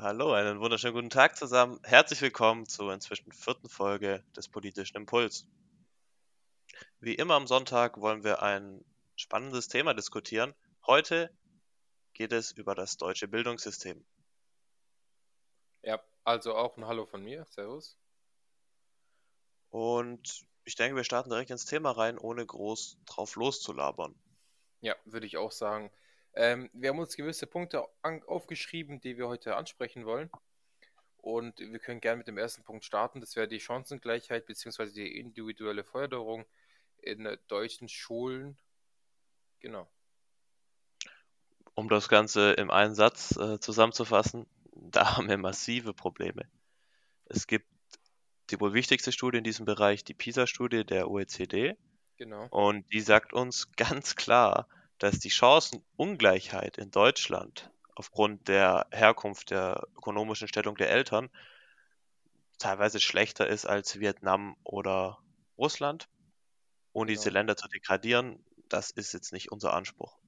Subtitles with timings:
[0.00, 1.80] Hallo, einen wunderschönen guten Tag zusammen.
[1.82, 5.48] Herzlich willkommen zur inzwischen vierten Folge des Politischen Impuls.
[7.00, 8.84] Wie immer am Sonntag wollen wir ein
[9.16, 10.54] spannendes Thema diskutieren.
[10.86, 11.36] Heute
[12.14, 14.06] geht es über das deutsche Bildungssystem.
[15.82, 17.44] Ja, also auch ein Hallo von mir.
[17.46, 17.98] Servus.
[19.70, 24.14] Und ich denke, wir starten direkt ins Thema rein, ohne groß drauf loszulabern.
[24.80, 25.90] Ja, würde ich auch sagen.
[26.38, 27.84] Ähm, wir haben uns gewisse Punkte
[28.28, 30.30] aufgeschrieben, die wir heute ansprechen wollen.
[31.16, 33.20] Und wir können gerne mit dem ersten Punkt starten.
[33.20, 34.92] Das wäre die Chancengleichheit bzw.
[34.92, 36.46] die individuelle Förderung
[37.02, 38.56] in deutschen Schulen.
[39.58, 39.90] Genau.
[41.74, 46.48] Um das Ganze im einen Satz äh, zusammenzufassen, da haben wir massive Probleme.
[47.24, 47.66] Es gibt
[48.50, 51.76] die wohl wichtigste Studie in diesem Bereich, die PISA-Studie der OECD.
[52.16, 52.46] Genau.
[52.50, 59.88] Und die sagt uns ganz klar, dass die Chancenungleichheit in Deutschland aufgrund der Herkunft, der
[59.96, 61.30] ökonomischen Stellung der Eltern
[62.58, 65.18] teilweise schlechter ist als Vietnam oder
[65.56, 66.08] Russland.
[66.92, 67.04] Genau.
[67.04, 70.18] diese Länder zu degradieren, das ist jetzt nicht unser Anspruch.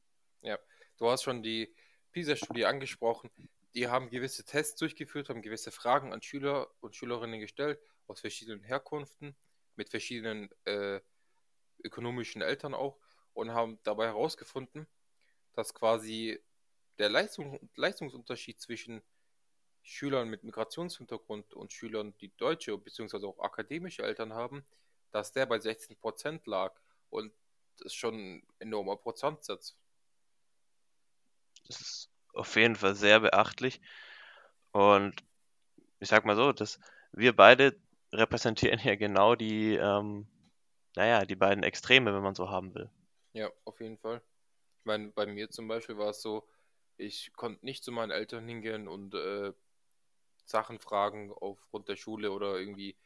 [0.43, 0.57] Ja,
[0.99, 1.75] du hast schon die
[2.13, 3.31] PISA-Studie angesprochen.
[3.75, 8.63] Die haben gewisse Tests durchgeführt, haben gewisse Fragen an Schüler und Schülerinnen gestellt aus verschiedenen
[8.63, 9.35] Herkunften,
[9.75, 11.01] mit verschiedenen äh,
[11.83, 12.99] ökonomischen Eltern auch
[13.41, 14.87] und haben dabei herausgefunden,
[15.55, 16.39] dass quasi
[16.99, 19.01] der Leistung, Leistungsunterschied zwischen
[19.83, 23.25] Schülern mit Migrationshintergrund und Schülern, die deutsche bzw.
[23.25, 24.63] auch akademische Eltern haben,
[25.11, 27.33] dass der bei 16% lag und
[27.79, 29.75] das ist schon ein enormer Prozentsatz.
[31.67, 33.81] Das ist auf jeden Fall sehr beachtlich
[34.73, 35.15] und
[35.99, 36.79] ich sag mal so, dass
[37.13, 37.81] wir beide
[38.13, 40.27] repräsentieren ja genau die, ähm,
[40.95, 42.91] naja, die beiden Extreme, wenn man so haben will.
[43.33, 44.21] Ja, auf jeden Fall.
[44.81, 46.49] Ich meine, bei mir zum Beispiel war es so,
[46.97, 49.53] ich konnte nicht zu meinen Eltern hingehen und äh,
[50.45, 52.97] Sachen fragen aufgrund der Schule oder irgendwie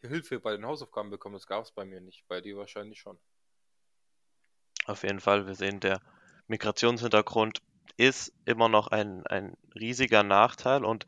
[0.00, 1.34] Hilfe bei den Hausaufgaben bekommen.
[1.34, 2.26] Das gab es bei mir nicht.
[2.26, 3.18] Bei dir wahrscheinlich schon.
[4.86, 5.46] Auf jeden Fall.
[5.46, 6.00] Wir sehen, der
[6.48, 7.60] Migrationshintergrund
[7.96, 10.84] ist immer noch ein, ein riesiger Nachteil.
[10.84, 11.06] Und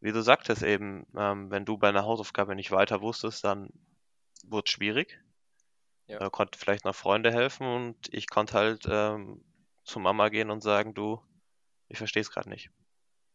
[0.00, 3.70] wie du sagtest eben, ähm, wenn du bei einer Hausaufgabe nicht weiter wusstest, dann
[4.44, 5.20] wurde es schwierig.
[6.06, 6.18] Ja.
[6.18, 9.44] Da konnte vielleicht noch Freunde helfen und ich konnte halt ähm,
[9.84, 11.20] zu Mama gehen und sagen, du,
[11.88, 12.70] ich verstehe es gerade nicht.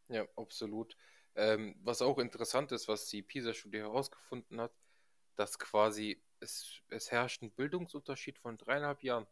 [0.08, 0.96] Ja, absolut.
[1.36, 4.74] Ähm, was auch interessant ist, was die PISA-Studie herausgefunden hat,
[5.36, 9.28] dass quasi es, es herrscht ein Bildungsunterschied von dreieinhalb Jahren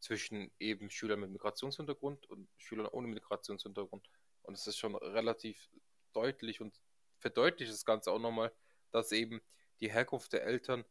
[0.00, 4.08] zwischen eben Schülern mit Migrationshintergrund und Schülern ohne Migrationshintergrund.
[4.42, 5.70] Und es ist schon relativ
[6.12, 6.80] deutlich und
[7.18, 8.52] verdeutlicht das Ganze auch nochmal,
[8.90, 9.40] dass eben
[9.80, 10.84] die Herkunft der Eltern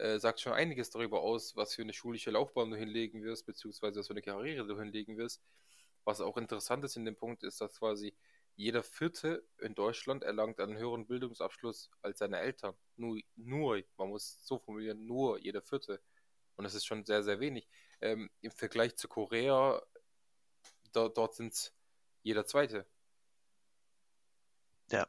[0.00, 4.00] äh, sagt schon einiges darüber aus, was für eine schulische Laufbahn du hinlegen wirst, beziehungsweise
[4.00, 5.42] was für eine Karriere du hinlegen wirst.
[6.04, 8.14] Was auch interessant ist in dem Punkt, ist, dass quasi
[8.56, 12.74] jeder Vierte in Deutschland erlangt einen höheren Bildungsabschluss als seine Eltern.
[12.96, 16.00] Nur, nur, man muss so formulieren, nur jeder Vierte.
[16.56, 17.68] Und das ist schon sehr, sehr wenig.
[18.00, 19.82] Ähm, Im Vergleich zu Korea,
[20.92, 21.74] da, dort sind es
[22.22, 22.86] jeder Zweite.
[24.90, 25.06] Ja,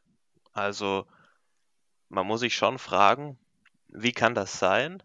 [0.52, 1.06] also
[2.08, 3.38] man muss sich schon fragen,
[3.92, 5.02] wie kann das sein,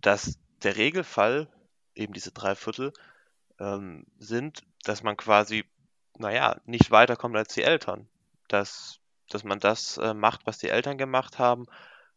[0.00, 1.48] dass der Regelfall,
[1.94, 2.92] eben diese drei Viertel,
[3.58, 5.64] ähm, sind, dass man quasi,
[6.16, 8.08] naja, nicht weiterkommt als die Eltern.
[8.48, 11.66] Dass, dass man das äh, macht, was die Eltern gemacht haben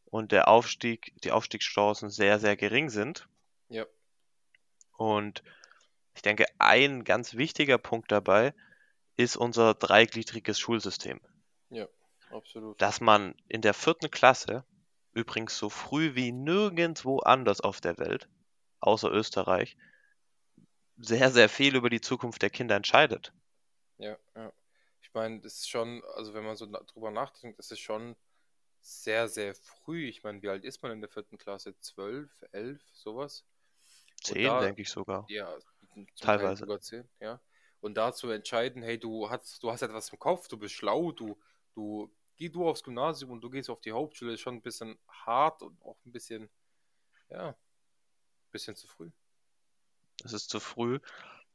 [0.06, 3.28] und der Aufstieg, die Aufstiegschancen sehr, sehr gering sind.
[3.70, 3.86] Ja.
[4.98, 5.44] Und
[6.16, 8.54] ich denke, ein ganz wichtiger Punkt dabei
[9.16, 11.20] ist unser dreigliedriges Schulsystem.
[11.70, 11.88] Ja,
[12.32, 12.82] absolut.
[12.82, 14.64] Dass man in der vierten Klasse
[15.18, 18.30] übrigens so früh wie nirgendwo anders auf der Welt,
[18.80, 19.76] außer Österreich,
[20.98, 23.34] sehr, sehr viel über die Zukunft der Kinder entscheidet.
[23.98, 24.54] Ja, ja.
[25.02, 28.16] Ich meine, das ist schon, also wenn man so drüber nachdenkt, das ist schon
[28.82, 30.08] sehr, sehr früh.
[30.08, 31.78] Ich meine, wie alt ist man in der vierten Klasse?
[31.80, 33.44] Zwölf, elf, sowas?
[34.22, 35.26] Zehn, denke ich sogar.
[35.30, 35.56] Ja,
[36.20, 36.62] teilweise.
[36.62, 37.40] sogar zehn, ja.
[37.80, 41.12] Und da zu entscheiden, hey, du hast, du hast etwas im Kopf, du bist schlau,
[41.12, 41.38] du,
[41.74, 44.98] du geh du aufs Gymnasium und du gehst auf die Hauptschule, ist schon ein bisschen
[45.10, 46.50] hart und auch ein bisschen,
[47.30, 47.56] ja, ein
[48.52, 49.10] bisschen zu früh.
[50.24, 51.00] Es ist zu früh.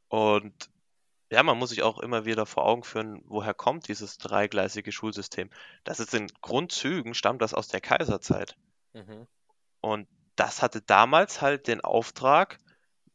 [0.09, 0.71] Und
[1.31, 5.49] ja, man muss sich auch immer wieder vor Augen führen, woher kommt dieses dreigleisige Schulsystem.
[5.85, 8.57] Das ist in Grundzügen, stammt das aus der Kaiserzeit.
[8.93, 9.27] Mhm.
[9.81, 12.59] Und das hatte damals halt den Auftrag,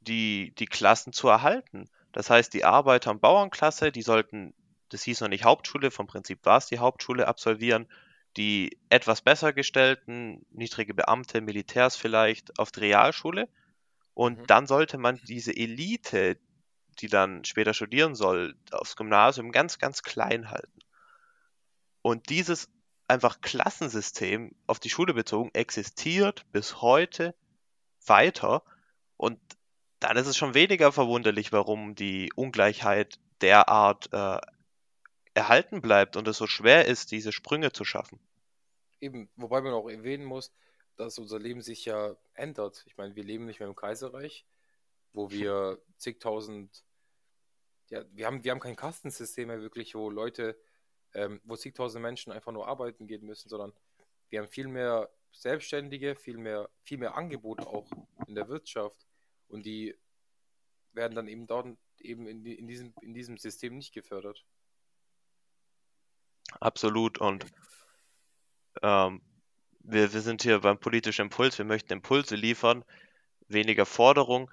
[0.02, 1.90] die, die Klassen zu erhalten.
[2.12, 4.56] Das heißt, die Arbeiter- und Bauernklasse, die sollten
[4.90, 7.88] das hieß noch nicht Hauptschule, vom Prinzip war es die Hauptschule, absolvieren.
[8.36, 13.50] Die etwas besser gestellten, niedrige Beamte, Militärs vielleicht, auf die Realschule.
[14.14, 14.48] Und mhm.
[14.48, 16.38] dann sollte man diese Elite,
[17.00, 20.80] die dann später studieren soll, aufs Gymnasium ganz, ganz klein halten.
[22.02, 22.70] Und dieses
[23.08, 27.36] einfach Klassensystem auf die Schule bezogen existiert bis heute
[28.06, 28.64] weiter.
[29.18, 29.40] Und
[30.00, 34.40] dann ist es schon weniger verwunderlich, warum die Ungleichheit derart äh,
[35.38, 38.20] erhalten bleibt und es so schwer ist, diese Sprünge zu schaffen.
[39.00, 40.52] Eben, wobei man auch erwähnen muss,
[40.96, 42.84] dass unser Leben sich ja ändert.
[42.88, 44.48] Ich meine, wir leben nicht mehr im Kaiserreich,
[45.14, 46.84] wo wir zigtausend,
[47.90, 50.58] ja, wir haben, wir haben kein Kastensystem mehr wirklich, wo Leute,
[51.14, 53.74] ähm, wo zigtausend Menschen einfach nur arbeiten gehen müssen, sondern
[54.30, 57.88] wir haben viel mehr Selbstständige, viel mehr, viel mehr Angebote auch
[58.26, 59.06] in der Wirtschaft
[59.50, 59.96] und die
[60.94, 64.44] werden dann eben dort eben in, in, diesem, in diesem System nicht gefördert.
[66.60, 67.46] Absolut und
[68.82, 69.22] ähm,
[69.80, 72.84] wir, wir sind hier beim politischen Impuls, wir möchten Impulse liefern,
[73.48, 74.52] weniger Forderung.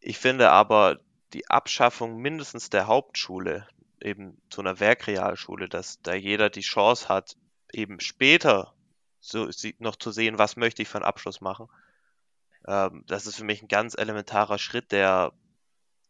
[0.00, 1.00] Ich finde aber
[1.32, 3.68] die Abschaffung mindestens der Hauptschule,
[4.00, 7.36] eben zu einer Werkrealschule, dass da jeder die Chance hat,
[7.72, 8.74] eben später
[9.20, 9.48] so,
[9.78, 11.68] noch zu sehen, was möchte ich für einen Abschluss machen.
[12.66, 15.32] Ähm, das ist für mich ein ganz elementarer Schritt, der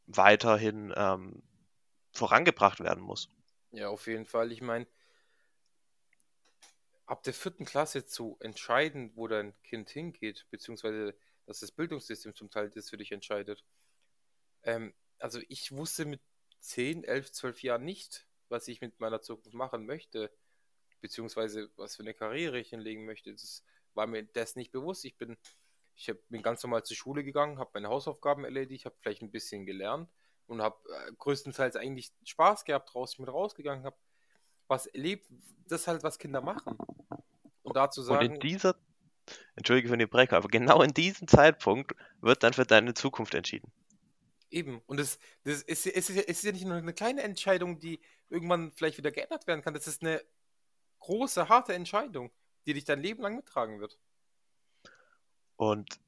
[0.06, 1.42] weiterhin ähm,
[2.12, 3.28] vorangebracht werden muss.
[3.72, 4.52] Ja, auf jeden Fall.
[4.52, 4.86] Ich meine,
[7.10, 12.50] ab der vierten Klasse zu entscheiden, wo dein Kind hingeht, beziehungsweise dass das Bildungssystem zum
[12.50, 13.64] Teil das für dich entscheidet.
[14.62, 16.20] Ähm, also ich wusste mit
[16.60, 20.30] 10, 11, 12 Jahren nicht, was ich mit meiner Zukunft machen möchte,
[21.00, 23.32] beziehungsweise was für eine Karriere ich hinlegen möchte.
[23.32, 23.64] Das
[23.94, 25.04] war mir das nicht bewusst.
[25.04, 25.36] Ich bin,
[25.96, 29.32] ich hab, bin ganz normal zur Schule gegangen, habe meine Hausaufgaben erledigt, habe vielleicht ein
[29.32, 30.08] bisschen gelernt
[30.46, 33.96] und habe äh, größtenteils eigentlich Spaß gehabt draußen, mit rausgegangen, habe
[34.70, 35.26] was erlebt,
[35.68, 36.78] das ist halt, was Kinder machen.
[37.62, 38.26] Und dazu sagen.
[38.26, 38.76] Und in dieser,
[39.56, 43.70] entschuldige für den Brecher, aber genau in diesem Zeitpunkt wird dann für deine Zukunft entschieden.
[44.50, 44.80] Eben.
[44.86, 48.72] Und es, das ist, es, ist, ist ja nicht nur eine kleine Entscheidung, die irgendwann
[48.72, 49.74] vielleicht wieder geändert werden kann.
[49.74, 50.22] Das ist eine
[51.00, 52.30] große, harte Entscheidung,
[52.66, 53.98] die dich dein Leben lang mittragen wird.
[55.56, 56.00] Und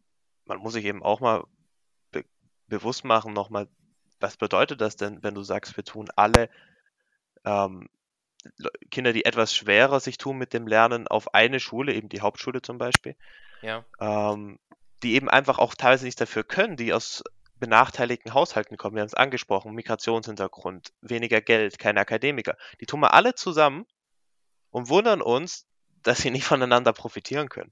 [0.44, 1.44] man muss sich eben auch mal
[2.10, 2.24] be
[2.66, 3.68] bewusst machen, nochmal,
[4.18, 6.48] was bedeutet das denn, wenn du sagst, wir tun alle
[7.44, 7.88] ähm,
[8.90, 12.62] Kinder, die etwas schwerer sich tun mit dem Lernen, auf eine Schule, eben die Hauptschule
[12.62, 13.16] zum Beispiel,
[13.62, 13.84] ja.
[14.00, 14.58] ähm,
[15.02, 17.22] die eben einfach auch teilweise nichts dafür können, die aus
[17.62, 18.96] benachteiligten Haushalten kommen.
[18.96, 22.56] Wir haben es angesprochen, Migrationshintergrund, weniger Geld, keine Akademiker.
[22.80, 23.86] Die tun wir alle zusammen
[24.70, 25.66] und wundern uns,
[26.02, 27.70] dass sie nicht voneinander profitieren können.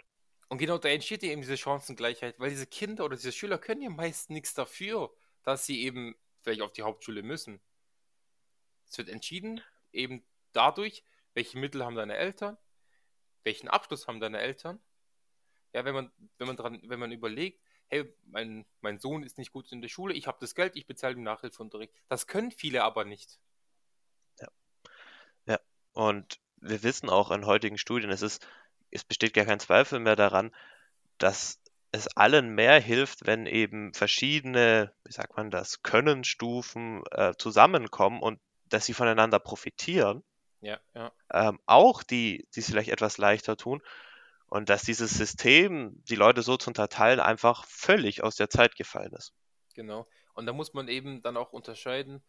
[0.49, 3.91] Und genau da entsteht eben diese Chancengleichheit, weil diese Kinder oder diese Schüler können ja
[3.91, 5.13] meist nichts dafür,
[5.43, 7.61] dass sie eben vielleicht auf die Hauptschule müssen.
[8.89, 9.61] Es wird entschieden,
[9.93, 11.05] eben dadurch,
[11.35, 12.57] welche Mittel haben deine Eltern,
[13.45, 14.81] welchen Abschluss haben deine Eltern.
[15.73, 19.53] Ja, wenn man, wenn man dran, wenn man überlegt, hey, mein, mein Sohn ist nicht
[19.53, 21.93] gut in der Schule, ich habe das Geld, ich bezahle den Nachhilfeunterricht.
[22.09, 23.39] Das können viele aber nicht.
[24.41, 24.49] Ja.
[25.47, 25.61] Ja,
[25.93, 28.47] und wir wissen auch in heutigen Studien, es ist,
[28.91, 30.55] es besteht gar kein Zweifel mehr daran,
[31.19, 31.61] dass
[31.93, 38.41] es allen mehr hilft, wenn eben verschiedene, wie sagt man das, Könnenstufen äh, zusammenkommen und
[38.67, 40.23] dass sie voneinander profitieren
[40.61, 41.13] ja, ja.
[41.33, 43.83] Ähm, auch die, die es vielleicht etwas leichter tun.
[44.47, 49.13] Und dass dieses System, die Leute so zu unterteilen, einfach völlig aus der Zeit gefallen
[49.13, 49.33] ist.
[49.75, 50.09] Genau.
[50.35, 52.23] Und da muss man eben dann auch unterscheiden.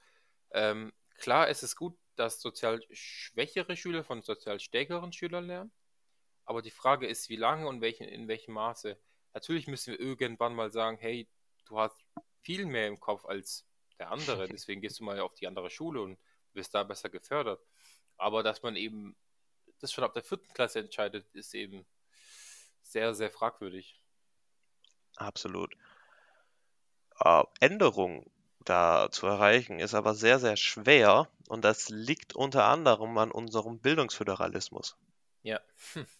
[0.51, 5.71] Ähm, klar, es ist gut, dass sozial schwächere Schüler von sozial stärkeren Schülern lernen.
[6.45, 8.99] Aber die Frage ist, wie lange und welchen, in welchem Maße.
[9.33, 11.27] Natürlich müssen wir irgendwann mal sagen, hey,
[11.65, 11.97] du hast
[12.41, 13.65] viel mehr im Kopf als
[13.97, 16.19] der andere, deswegen gehst du mal auf die andere Schule und
[16.53, 17.63] wirst da besser gefördert.
[18.21, 19.15] Aber dass man eben
[19.79, 21.85] das schon ab der vierten Klasse entscheidet, ist eben
[22.83, 23.99] sehr, sehr fragwürdig.
[25.15, 25.75] Absolut.
[27.19, 28.29] Äh, Änderungen
[28.63, 33.79] da zu erreichen ist aber sehr, sehr schwer und das liegt unter anderem an unserem
[33.79, 34.97] Bildungsföderalismus.
[35.43, 35.59] Ja.
[35.93, 36.05] Hm.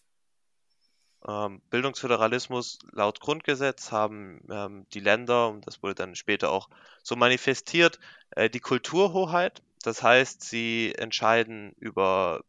[1.27, 6.67] Ähm, Bildungsföderalismus laut Grundgesetz haben ähm, die Länder, und das wurde dann später auch
[7.03, 7.99] so manifestiert,
[8.31, 12.43] äh, die Kulturhoheit das heißt, sie entscheiden über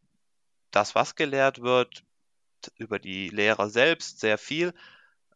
[0.70, 2.04] das, was gelehrt wird,
[2.76, 4.74] über die Lehrer selbst sehr viel.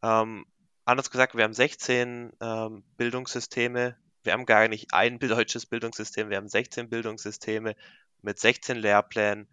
[0.03, 0.47] Ähm,
[0.85, 3.97] anders gesagt, wir haben 16 ähm, Bildungssysteme.
[4.23, 7.77] Wir haben gar nicht ein deutsches Bildungssystem, wir haben 16 Bildungssysteme
[8.23, 9.49] mit 16 Lehrplänen.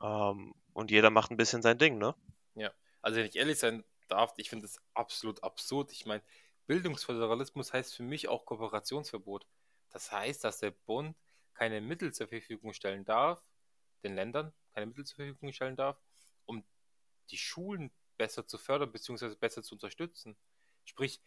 [0.00, 2.14] Ähm, und jeder macht ein bisschen sein Ding, ne?
[2.54, 2.70] Ja,
[3.02, 5.92] also wenn ich ehrlich sein darf, ich finde das absolut absurd.
[5.92, 6.22] Ich meine,
[6.66, 9.46] Bildungsföderalismus heißt für mich auch Kooperationsverbot.
[9.90, 11.16] Das heißt, dass der Bund
[11.58, 13.44] keine Mittel zur Verfügung stellen darf,
[14.04, 16.00] den Ländern keine Mittel zur Verfügung stellen darf,
[16.46, 16.64] um
[17.30, 19.34] die Schulen besser zu fördern bzw.
[19.34, 20.36] besser zu unterstützen.
[20.84, 21.20] Sprich,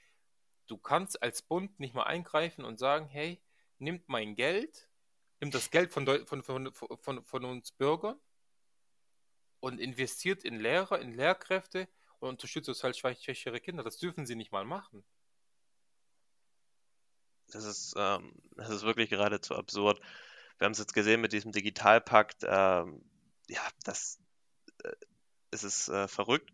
[0.67, 3.41] du kannst als Bund nicht mal eingreifen und sagen, hey,
[3.77, 4.87] nimmt mein Geld,
[5.41, 8.17] nimmt das Geld von, von, von, von, von uns Bürgern
[9.59, 13.83] und investiert in Lehrer, in Lehrkräfte und unterstützt sozial schwächere Kinder.
[13.83, 15.03] Das dürfen sie nicht mal machen.
[17.51, 19.99] Das ist, ähm, das ist wirklich geradezu absurd.
[20.57, 22.43] Wir haben es jetzt gesehen mit diesem Digitalpakt.
[22.43, 23.03] Ähm,
[23.49, 24.19] ja, das
[24.83, 24.91] äh,
[25.51, 26.51] ist es äh, verrückt.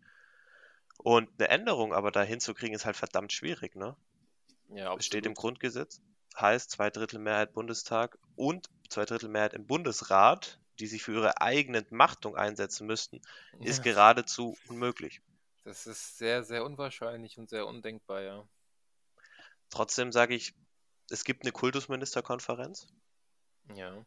[0.98, 3.96] Und eine Änderung aber da hinzukriegen, ist halt verdammt schwierig, ne?
[4.70, 6.02] Ja, Es steht im Grundgesetz,
[6.38, 11.42] heißt zwei Drittel Mehrheit Bundestag und zwei Drittel Mehrheit im Bundesrat, die sich für ihre
[11.42, 13.22] eigene Entmachtung einsetzen müssten,
[13.62, 13.84] ist ja.
[13.94, 15.22] geradezu unmöglich.
[15.64, 18.48] Das ist sehr, sehr unwahrscheinlich und sehr undenkbar, ja.
[19.70, 20.54] Trotzdem sage ich,
[21.10, 22.88] es gibt eine Kultusministerkonferenz.
[23.76, 24.06] Ja.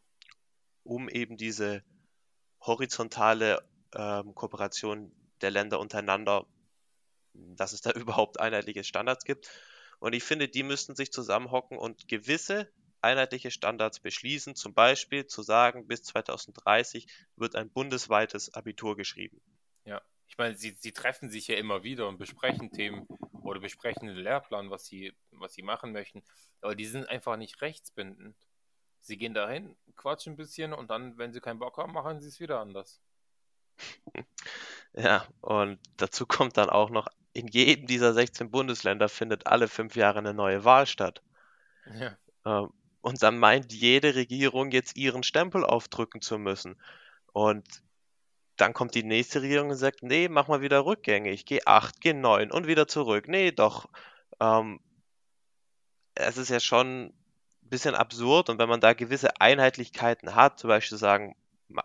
[0.82, 1.82] Um eben diese
[2.60, 3.62] horizontale
[3.94, 6.46] ähm, Kooperation der Länder untereinander,
[7.32, 9.50] dass es da überhaupt einheitliche Standards gibt.
[9.98, 12.70] Und ich finde, die müssten sich zusammenhocken und gewisse
[13.02, 19.40] einheitliche Standards beschließen, zum Beispiel zu sagen, bis 2030 wird ein bundesweites Abitur geschrieben.
[19.84, 23.06] Ja, ich meine, sie, sie treffen sich ja immer wieder und besprechen Themen
[23.50, 26.22] oder besprechen den Lehrplan, was sie, was sie machen möchten,
[26.60, 28.36] aber die sind einfach nicht rechtsbindend.
[29.00, 32.28] Sie gehen dahin, quatschen ein bisschen und dann, wenn sie keinen Bock haben, machen sie
[32.28, 33.00] es wieder anders.
[34.92, 39.96] Ja, und dazu kommt dann auch noch, in jedem dieser 16 Bundesländer findet alle fünf
[39.96, 41.22] Jahre eine neue Wahl statt.
[41.94, 42.16] Ja.
[42.44, 46.80] Ähm, und dann meint jede Regierung jetzt ihren Stempel aufdrücken zu müssen.
[47.32, 47.82] Und
[48.60, 52.12] dann kommt die nächste Regierung und sagt, nee, mach mal wieder rückgängig, geh 8, geh
[52.12, 53.28] 9 und wieder zurück.
[53.28, 53.88] Nee, doch.
[54.40, 54.80] Ähm,
[56.14, 57.14] es ist ja schon ein
[57.62, 61.36] bisschen absurd und wenn man da gewisse Einheitlichkeiten hat, zum Beispiel sagen,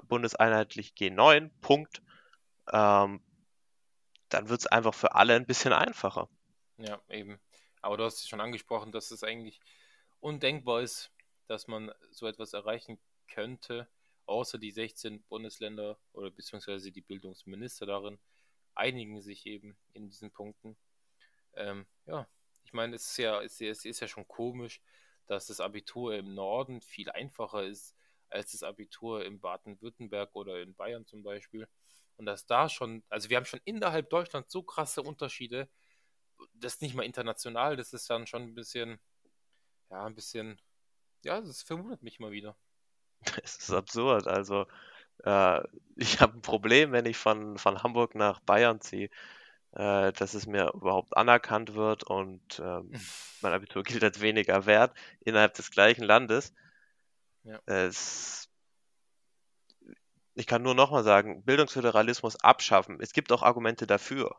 [0.07, 2.01] bundeseinheitlich G9, Punkt,
[2.71, 3.21] ähm,
[4.29, 6.27] dann wird es einfach für alle ein bisschen einfacher.
[6.77, 7.39] Ja, eben.
[7.81, 9.61] Aber du hast es schon angesprochen, dass es eigentlich
[10.19, 11.11] undenkbar ist,
[11.47, 13.87] dass man so etwas erreichen könnte,
[14.25, 18.19] außer die 16 Bundesländer oder beziehungsweise die Bildungsminister darin
[18.73, 20.77] einigen sich eben in diesen Punkten.
[21.53, 22.27] Ähm, ja,
[22.63, 24.81] ich meine, es ist ja, es ist ja schon komisch,
[25.27, 27.95] dass das Abitur im Norden viel einfacher ist
[28.29, 31.67] als das Abitur in Baden-Württemberg oder in Bayern zum Beispiel.
[32.17, 35.69] Und dass da schon, also wir haben schon innerhalb Deutschlands so krasse Unterschiede,
[36.53, 38.99] das ist nicht mal international, das ist dann schon ein bisschen,
[39.89, 40.61] ja, ein bisschen,
[41.23, 42.57] ja, das verwundert mich immer wieder.
[43.43, 44.27] Es ist absurd.
[44.27, 44.65] Also,
[45.23, 45.61] äh,
[45.95, 49.09] ich habe ein Problem, wenn ich von, von Hamburg nach Bayern ziehe,
[49.73, 52.91] äh, dass es mir überhaupt anerkannt wird und ähm,
[53.41, 56.53] mein Abitur gilt als weniger wert innerhalb des gleichen Landes.
[57.43, 57.59] Ja.
[57.65, 58.49] Es,
[60.33, 62.99] ich kann nur nochmal sagen, Bildungsföderalismus abschaffen.
[62.99, 64.35] Es gibt auch Argumente dafür.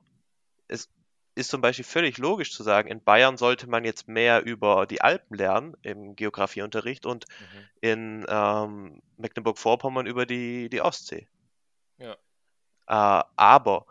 [0.69, 0.91] Es
[1.37, 5.03] ist zum Beispiel völlig logisch zu sagen, in Bayern sollte man jetzt mehr über die
[5.03, 7.69] Alpen lernen im Geografieunterricht und mhm.
[7.81, 11.29] in ähm, Mecklenburg-Vorpommern über die, die Ostsee.
[11.99, 12.15] Ja.
[12.89, 13.87] Äh, aber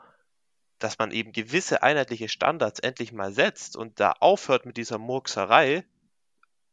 [0.79, 5.85] dass man eben gewisse einheitliche Standards endlich mal setzt und da aufhört mit dieser Murkserei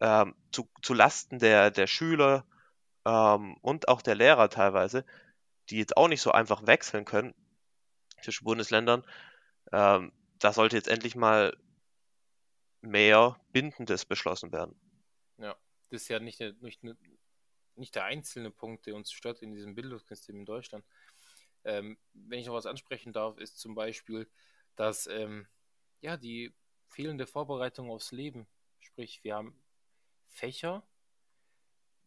[0.01, 2.45] ähm, zu, zu Lasten der, der Schüler
[3.05, 5.05] ähm, und auch der Lehrer teilweise,
[5.69, 7.35] die jetzt auch nicht so einfach wechseln können
[8.23, 9.05] zwischen Bundesländern,
[9.71, 10.13] ähm,
[10.43, 11.57] da sollte jetzt endlich mal
[12.81, 14.75] mehr Bindendes beschlossen werden.
[15.39, 15.57] Ja,
[15.91, 16.83] das ist ja nicht, nicht,
[17.77, 20.85] nicht der einzelne Punkt, der uns stört in diesem Bildungssystem in Deutschland.
[21.65, 24.29] Ähm, wenn ich noch was ansprechen darf, ist zum Beispiel,
[24.75, 25.47] dass ähm,
[26.01, 26.53] ja die
[26.89, 28.49] fehlende Vorbereitung aufs Leben,
[28.81, 29.57] sprich, wir haben
[30.27, 30.83] Fächer,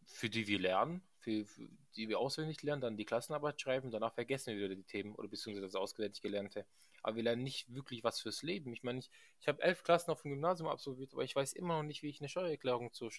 [0.04, 4.14] für die wir lernen, für, für, die wir auswendig lernen, dann die Klassenarbeit schreiben, danach
[4.14, 6.66] vergessen wir wieder die Themen oder beziehungsweise das auswendig Gelernte
[7.06, 8.74] aber wir lernen nicht wirklich was fürs Leben.
[8.74, 11.78] Ich meine, ich, ich habe elf Klassen auf dem Gymnasium absolviert, aber ich weiß immer
[11.78, 13.10] noch nicht, wie ich eine Steuererklärung zu,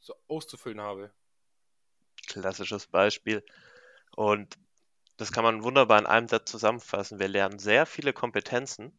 [0.00, 1.12] zu auszufüllen habe.
[2.26, 3.44] Klassisches Beispiel.
[4.16, 4.58] Und
[5.16, 7.18] das kann man wunderbar in einem Satz zusammenfassen.
[7.18, 8.98] Wir lernen sehr viele Kompetenzen,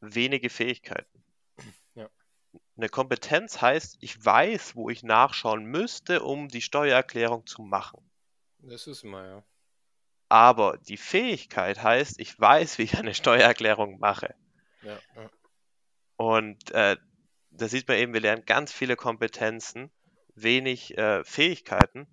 [0.00, 1.24] wenige Fähigkeiten.
[1.96, 2.10] Ja.
[2.76, 8.10] Eine Kompetenz heißt, ich weiß, wo ich nachschauen müsste, um die Steuererklärung zu machen.
[8.58, 9.44] Das ist immer, ja.
[10.34, 14.34] Aber die Fähigkeit heißt, ich weiß, wie ich eine Steuererklärung mache.
[14.82, 15.30] Ja, ja.
[16.16, 16.96] Und äh,
[17.52, 19.92] da sieht man eben, wir lernen ganz viele Kompetenzen,
[20.34, 22.08] wenig äh, Fähigkeiten.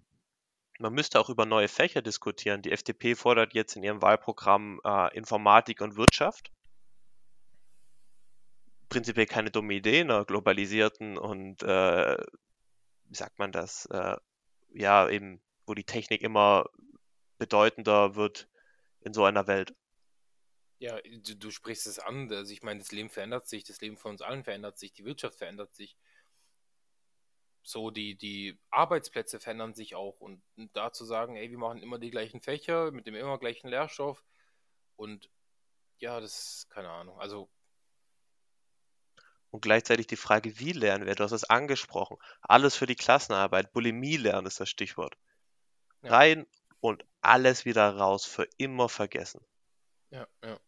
[0.78, 2.62] Man müsste auch über neue Fächer diskutieren.
[2.62, 6.52] Die FDP fordert jetzt in ihrem Wahlprogramm äh, Informatik und Wirtschaft.
[8.90, 12.18] Prinzipiell keine dumme Idee in einer globalisierten und, äh,
[13.06, 14.16] wie sagt man das, äh,
[14.76, 16.68] ja, eben, wo die Technik immer
[17.42, 18.48] bedeutender wird
[19.00, 19.76] in so einer Welt.
[20.78, 22.32] Ja, du, du, sprichst es an.
[22.32, 25.06] Also ich meine, das Leben verändert sich, das Leben von uns allen verändert sich, die
[25.06, 25.98] Wirtschaft verändert sich.
[27.64, 30.44] so die, die Arbeitsplätze verändern sich auch und
[30.74, 34.24] da zu sagen, ey, wir machen immer die gleichen Fächer mit dem immer gleichen Lehrstoff
[34.96, 35.32] und
[35.98, 37.20] ja, das ist keine Ahnung.
[37.20, 37.50] Also
[39.50, 41.16] und gleichzeitig die Frage, wie lernen wir?
[41.16, 42.18] Du hast es angesprochen.
[42.42, 43.74] Alles für die Klassenarbeit.
[43.74, 45.18] Bulimie lernen ist das Stichwort.
[46.04, 46.12] Ja.
[46.12, 46.48] Rein
[46.82, 49.46] und alles wieder raus, für immer vergessen.
[50.10, 50.60] Ja, ja.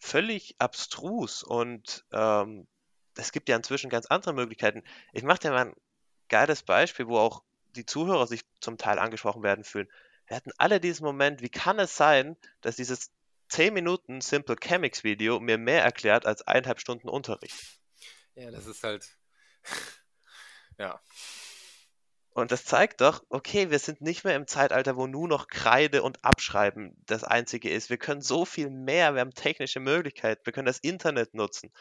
[0.00, 2.68] Völlig abstrus und ähm,
[3.16, 4.84] es gibt ja inzwischen ganz andere Möglichkeiten.
[5.12, 5.76] Ich mache dir mal ein
[6.28, 7.42] geiles Beispiel, wo auch
[7.74, 9.88] die Zuhörer sich zum Teil angesprochen werden fühlen.
[10.26, 13.10] Wir hatten alle diesen Moment, wie kann es sein, dass dieses
[13.48, 17.80] 10 Minuten Simple Chemics Video mir mehr erklärt als eineinhalb Stunden Unterricht.
[18.34, 19.08] Ja, das ist halt.
[20.78, 21.00] ja.
[22.38, 26.04] Und das zeigt doch, okay, wir sind nicht mehr im Zeitalter, wo nur noch Kreide
[26.04, 27.90] und Abschreiben das Einzige ist.
[27.90, 31.72] Wir können so viel mehr, wir haben technische Möglichkeiten, wir können das Internet nutzen.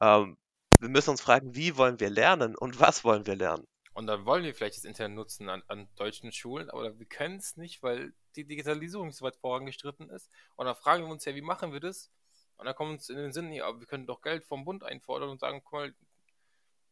[0.00, 0.38] Ähm,
[0.78, 3.66] wir müssen uns fragen, wie wollen wir lernen und was wollen wir lernen.
[3.92, 7.38] Und dann wollen wir vielleicht das Internet nutzen an, an deutschen Schulen, aber wir können
[7.38, 10.30] es nicht, weil die Digitalisierung so weit vorangestritten ist.
[10.54, 12.12] Und dann fragen wir uns ja, wie machen wir das?
[12.58, 15.30] Und dann kommt uns in den Sinn, ja, wir können doch Geld vom Bund einfordern
[15.30, 15.94] und sagen, guck mal,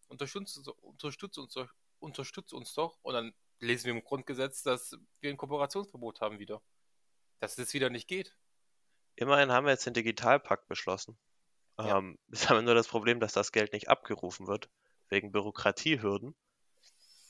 [0.08, 1.54] unterstützt, unterstützt, uns,
[2.00, 2.98] unterstützt uns doch.
[3.02, 6.62] Und dann lesen wir im Grundgesetz, dass wir ein Kooperationsverbot haben wieder.
[7.40, 8.36] Dass das wieder nicht geht.
[9.16, 11.18] Immerhin haben wir jetzt den Digitalpakt beschlossen.
[11.78, 11.98] Ja.
[11.98, 14.68] Ähm, wir haben nur das Problem, dass das Geld nicht abgerufen wird,
[15.08, 16.34] wegen Bürokratiehürden.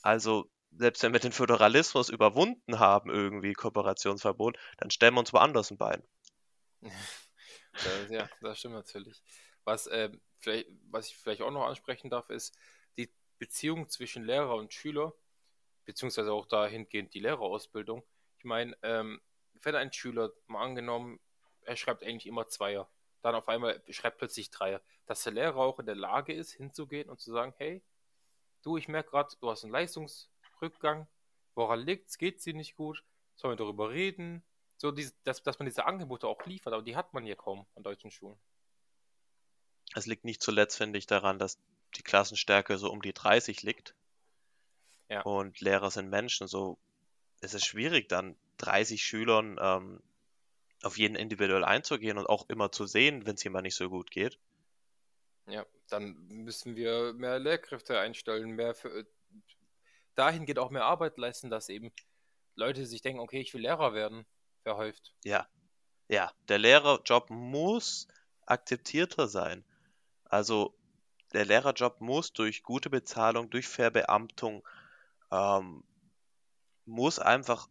[0.01, 5.71] Also, selbst wenn wir den Föderalismus überwunden haben, irgendwie Kooperationsverbot, dann stellen wir uns woanders
[5.71, 6.03] ein Bein.
[8.09, 9.21] ja, das stimmt natürlich.
[9.63, 12.55] Was, äh, vielleicht, was ich vielleicht auch noch ansprechen darf, ist
[13.39, 15.13] Beziehung zwischen Lehrer und Schüler,
[15.85, 18.03] beziehungsweise auch dahingehend die Lehrerausbildung.
[18.37, 19.21] Ich meine, ähm,
[19.63, 21.19] wenn ein Schüler, mal angenommen,
[21.63, 22.87] er schreibt eigentlich immer Zweier,
[23.21, 27.09] dann auf einmal schreibt plötzlich Dreier, dass der Lehrer auch in der Lage ist, hinzugehen
[27.09, 27.81] und zu sagen, hey,
[28.61, 31.07] du, ich merke gerade, du hast einen Leistungsrückgang,
[31.55, 33.03] woran liegt es, geht sie nicht gut,
[33.35, 34.43] sollen wir darüber reden?
[34.77, 37.65] So, diese, dass, dass man diese Angebote auch liefert, aber die hat man hier kaum
[37.75, 38.39] an deutschen Schulen.
[39.95, 41.57] Es liegt nicht zuletzt, finde ich, daran, dass
[41.95, 43.95] die Klassenstärke so um die 30 liegt.
[45.09, 45.21] Ja.
[45.21, 46.77] Und Lehrer sind Menschen, so
[47.41, 50.03] ist es schwierig, dann 30 Schülern ähm,
[50.83, 54.11] auf jeden individuell einzugehen und auch immer zu sehen, wenn es jemand nicht so gut
[54.11, 54.37] geht.
[55.47, 59.07] Ja, dann müssen wir mehr Lehrkräfte einstellen, mehr für,
[60.15, 61.91] dahin geht auch mehr Arbeit leisten, dass eben
[62.55, 64.25] Leute sich denken, okay, ich will Lehrer werden,
[64.63, 65.13] verhäuft.
[65.23, 65.47] Ja,
[66.07, 68.07] ja, der Lehrerjob muss
[68.45, 69.63] akzeptierter sein.
[70.25, 70.75] Also
[71.33, 74.67] der Lehrerjob muss durch gute Bezahlung, durch Verbeamtung,
[75.31, 75.83] ähm,
[76.85, 77.69] muss einfach,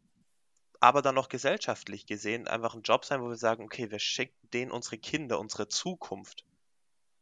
[0.81, 4.51] aber dann noch gesellschaftlich gesehen, einfach ein Job sein, wo wir sagen, okay, wir schicken
[4.53, 6.45] denen unsere Kinder, unsere Zukunft.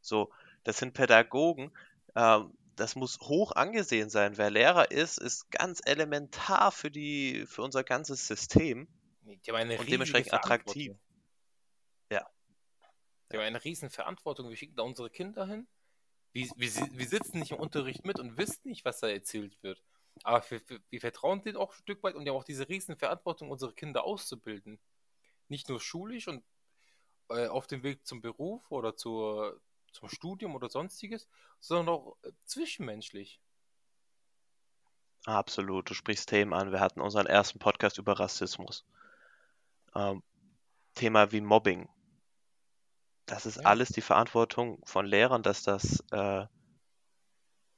[0.01, 0.31] So,
[0.65, 1.73] das sind Pädagogen,
[2.15, 4.37] ähm, das muss hoch angesehen sein.
[4.37, 8.87] Wer Lehrer ist, ist ganz elementar für, die, für unser ganzes System.
[9.25, 9.41] Und
[9.89, 10.95] dementsprechend attraktiv.
[12.11, 12.29] Ja.
[13.33, 14.51] Die haben eine riesen Verantwortung.
[14.51, 15.67] Wir schicken da unsere Kinder hin.
[16.37, 19.83] Wir, wir, wir sitzen nicht im Unterricht mit und wissen nicht, was da erzählt wird.
[20.23, 22.95] Aber wir, wir vertrauen denen auch ein Stück weit und die haben auch diese riesen
[22.95, 24.79] Verantwortung, unsere Kinder auszubilden.
[25.49, 26.45] Nicht nur schulisch und
[27.31, 29.59] äh, auf dem Weg zum Beruf oder zur,
[29.93, 31.27] zum Studium oder sonstiges,
[31.59, 33.41] sondern auch äh, zwischenmenschlich.
[35.25, 36.71] Absolut, du sprichst Themen an.
[36.71, 38.85] Wir hatten unseren ersten Podcast über Rassismus.
[39.95, 40.23] Ähm,
[40.95, 41.89] Thema wie Mobbing.
[43.27, 43.63] Das ist ja.
[43.65, 46.47] alles die Verantwortung von Lehrern, dass das, äh,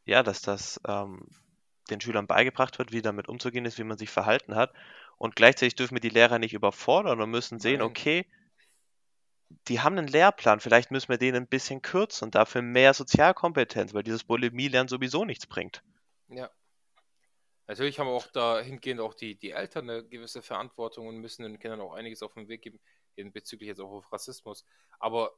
[0.05, 1.27] ja, dass das ähm,
[1.91, 4.73] den Schülern beigebracht wird, wie damit umzugehen ist, wie man sich verhalten hat.
[5.17, 7.89] Und gleichzeitig dürfen wir die Lehrer nicht überfordern und müssen sehen, Nein.
[7.89, 8.27] okay,
[9.67, 13.95] die haben einen Lehrplan, vielleicht müssen wir den ein bisschen kürzen und dafür mehr Sozialkompetenz,
[13.95, 15.83] weil dieses Bulimie-Lernen sowieso nichts bringt.
[16.29, 16.51] Ja.
[17.67, 21.81] Natürlich haben auch dahingehend auch die, die Eltern eine gewisse Verantwortung und müssen den Kindern
[21.81, 22.81] auch einiges auf den Weg geben,
[23.25, 24.65] bezüglich jetzt auch auf Rassismus.
[24.99, 25.33] Aber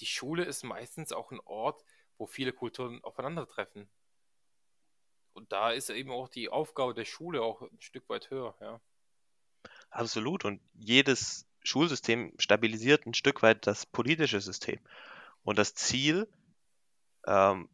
[0.00, 1.84] die Schule ist meistens auch ein Ort,
[2.18, 3.88] wo viele Kulturen aufeinandertreffen.
[5.32, 8.80] Und da ist eben auch die Aufgabe der Schule auch ein Stück weit höher, ja.
[9.90, 10.44] Absolut.
[10.44, 14.78] Und jedes Schulsystem stabilisiert ein Stück weit das politische System.
[15.42, 16.28] Und das Ziel
[17.26, 17.68] ähm,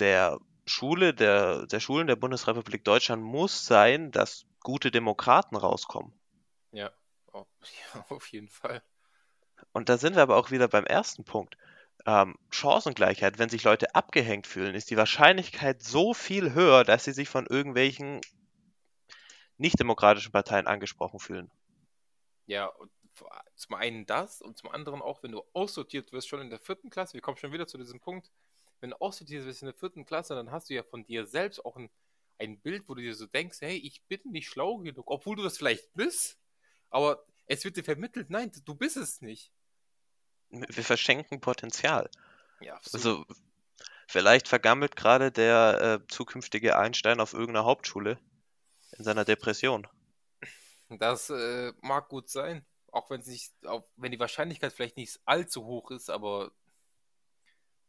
[0.00, 6.12] der Schule, der, der Schulen der Bundesrepublik Deutschland muss sein, dass gute Demokraten rauskommen.
[6.72, 6.92] Ja,
[7.40, 7.46] oh,
[7.94, 8.82] ja auf jeden Fall.
[9.72, 11.56] Und da sind wir aber auch wieder beim ersten Punkt.
[12.06, 17.12] Ähm, Chancengleichheit, wenn sich Leute abgehängt fühlen, ist die Wahrscheinlichkeit so viel höher, dass sie
[17.12, 18.20] sich von irgendwelchen
[19.56, 21.50] nicht-demokratischen Parteien angesprochen fühlen.
[22.46, 22.72] Ja,
[23.56, 26.88] zum einen das und zum anderen auch, wenn du aussortiert wirst, schon in der vierten
[26.88, 28.30] Klasse, wir kommen schon wieder zu diesem Punkt,
[28.80, 31.64] wenn du aussortiert wirst in der vierten Klasse, dann hast du ja von dir selbst
[31.64, 31.90] auch ein,
[32.38, 35.42] ein Bild, wo du dir so denkst, hey, ich bin nicht schlau genug, obwohl du
[35.42, 36.38] das vielleicht bist,
[36.90, 39.52] aber es wird dir vermittelt, nein, du bist es nicht.
[40.50, 42.10] Wir verschenken Potenzial.
[42.60, 43.24] Ja, Also
[44.06, 48.18] vielleicht vergammelt gerade der äh, zukünftige Einstein auf irgendeiner Hauptschule
[48.96, 49.86] in seiner Depression.
[50.88, 55.20] Das äh, mag gut sein, auch wenn es nicht, auch wenn die Wahrscheinlichkeit vielleicht nicht
[55.26, 56.50] allzu hoch ist, aber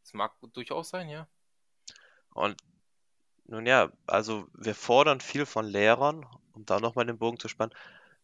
[0.04, 1.26] es mag durchaus sein, ja.
[2.34, 2.60] Und
[3.44, 7.74] nun ja, also wir fordern viel von Lehrern, um da nochmal den Bogen zu spannen.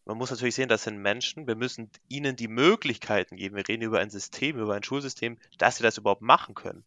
[0.07, 1.49] Man muss natürlich sehen, das sind Menschen.
[1.49, 3.57] Wir müssen ihnen die Möglichkeiten geben.
[3.57, 6.85] Wir reden über ein System, über ein Schulsystem, dass sie das überhaupt machen können.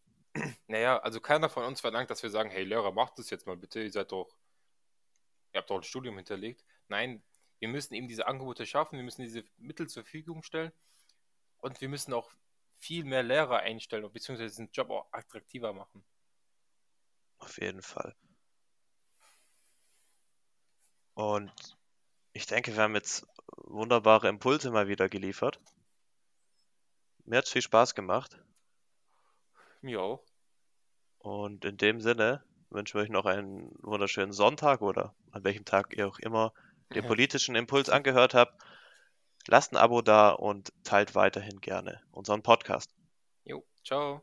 [0.68, 3.58] Naja, also keiner von uns verlangt, dass wir sagen, hey Lehrer, macht das jetzt mal
[3.58, 4.34] bitte, ihr seid doch,
[5.52, 6.64] ihr habt doch ein Studium hinterlegt.
[6.88, 7.22] Nein,
[7.58, 10.72] wir müssen eben diese Angebote schaffen, wir müssen diese Mittel zur Verfügung stellen
[11.58, 12.30] und wir müssen auch
[12.78, 16.02] viel mehr Lehrer einstellen, beziehungsweise den Job auch attraktiver machen.
[17.38, 18.14] Auf jeden Fall.
[21.14, 21.76] Und
[22.32, 25.60] ich denke, wir haben jetzt wunderbare Impulse mal wieder geliefert.
[27.24, 28.38] Mir hat es viel Spaß gemacht.
[29.80, 30.24] Mir auch.
[31.18, 35.96] Und in dem Sinne wünschen wir euch noch einen wunderschönen Sonntag oder an welchem Tag
[35.96, 36.52] ihr auch immer
[36.94, 38.60] den politischen Impuls angehört habt.
[39.46, 42.94] Lasst ein Abo da und teilt weiterhin gerne unseren Podcast.
[43.44, 44.22] Jo, ciao.